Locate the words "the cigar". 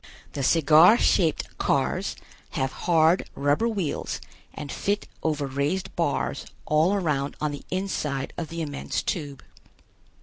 0.33-0.97